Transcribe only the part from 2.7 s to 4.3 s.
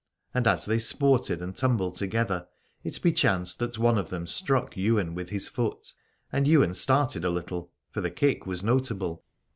it bechanced that one of them